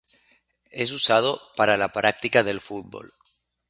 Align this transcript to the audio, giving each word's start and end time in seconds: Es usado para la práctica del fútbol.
Es 0.71 0.91
usado 0.93 1.39
para 1.55 1.77
la 1.77 1.89
práctica 1.93 2.41
del 2.41 2.59
fútbol. 2.59 3.13